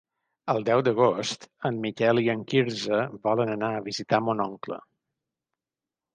[0.51, 4.81] El deu d'agost en Miquel i en Quirze volen anar a visitar mon oncle.